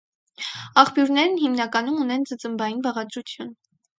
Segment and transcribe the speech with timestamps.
[0.83, 3.55] Աղբյուրներն հիմնականում ունեն ծծմբային բաղադրություն։